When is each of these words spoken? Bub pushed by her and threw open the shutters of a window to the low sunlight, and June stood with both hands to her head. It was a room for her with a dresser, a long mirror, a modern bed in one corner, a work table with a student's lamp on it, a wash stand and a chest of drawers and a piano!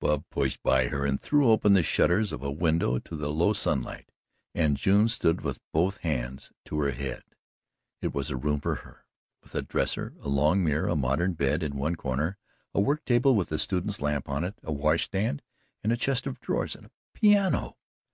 Bub 0.00 0.24
pushed 0.30 0.62
by 0.62 0.86
her 0.88 1.04
and 1.04 1.20
threw 1.20 1.50
open 1.50 1.74
the 1.74 1.82
shutters 1.82 2.32
of 2.32 2.42
a 2.42 2.50
window 2.50 2.98
to 3.00 3.14
the 3.14 3.30
low 3.30 3.52
sunlight, 3.52 4.10
and 4.54 4.78
June 4.78 5.10
stood 5.10 5.42
with 5.42 5.60
both 5.74 5.98
hands 5.98 6.50
to 6.64 6.80
her 6.80 6.92
head. 6.92 7.22
It 8.00 8.14
was 8.14 8.30
a 8.30 8.36
room 8.38 8.62
for 8.62 8.76
her 8.76 9.04
with 9.42 9.54
a 9.54 9.60
dresser, 9.60 10.14
a 10.22 10.28
long 10.30 10.64
mirror, 10.64 10.88
a 10.88 10.96
modern 10.96 11.34
bed 11.34 11.62
in 11.62 11.76
one 11.76 11.96
corner, 11.96 12.38
a 12.72 12.80
work 12.80 13.04
table 13.04 13.34
with 13.34 13.52
a 13.52 13.58
student's 13.58 14.00
lamp 14.00 14.26
on 14.26 14.42
it, 14.42 14.54
a 14.62 14.72
wash 14.72 15.02
stand 15.04 15.42
and 15.82 15.92
a 15.92 15.98
chest 15.98 16.26
of 16.26 16.40
drawers 16.40 16.74
and 16.74 16.86
a 16.86 16.90
piano! 17.12 17.76